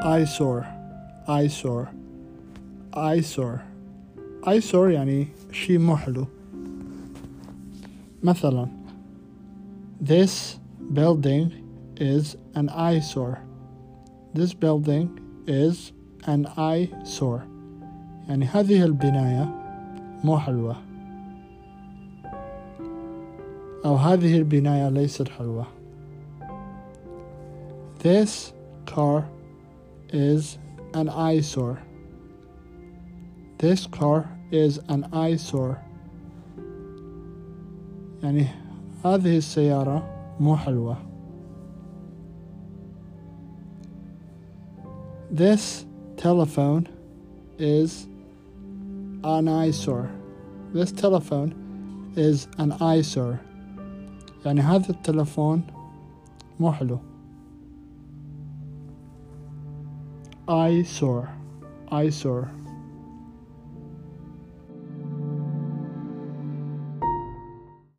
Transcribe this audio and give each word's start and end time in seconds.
eyesore 0.00 0.64
eyesore 1.28 1.88
eyesore 2.92 3.60
eyesore 4.46 4.90
يعني 4.92 5.26
شيء 5.52 5.78
مو 5.78 5.96
حلو 5.96 6.26
مثلا 8.22 8.68
This 10.00 10.58
building 10.92 11.52
is 11.96 12.36
an 12.54 12.68
eyesore 12.68 13.38
This 14.34 14.52
building 14.54 15.08
is 15.46 15.92
an 16.26 16.46
eyesore 16.56 17.42
يعني 18.28 18.46
هذه 18.46 18.84
البناية 18.84 19.48
مو 20.24 20.38
حلوة 20.38 20.76
أو 23.84 23.96
هذه 23.96 24.36
البناية 24.36 24.88
ليست 24.88 25.28
حلوة 25.28 25.66
This 28.02 28.52
car 28.86 29.22
is 30.10 30.58
an 30.94 31.08
eyesore. 31.08 31.78
This 33.58 33.86
car 33.86 34.28
is 34.50 34.78
an 34.88 35.08
eyesore. 35.12 35.82
يعني 38.22 38.46
هذه 39.04 39.36
السيارة 39.36 40.02
مو 40.40 40.56
حلوة. 40.56 40.96
This 45.30 45.84
telephone 46.16 46.88
is 47.58 48.06
an 49.24 49.48
eyesore. 49.48 50.10
This 50.72 50.92
telephone 50.92 52.12
is 52.16 52.48
an 52.58 52.72
eyesore. 52.72 53.40
يعني 54.44 54.60
هذا 54.60 54.90
التلفون 54.90 55.62
مو 56.60 56.72
حلو. 56.72 56.98
Eyesore 60.47 61.29
eyesore 61.91 62.49